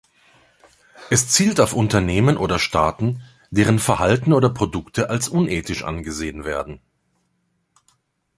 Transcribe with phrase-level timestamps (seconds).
[1.11, 6.81] Es zielt auf Unternehmen oder Staaten, deren Verhalten oder Produkte als unethisch angesehen werden.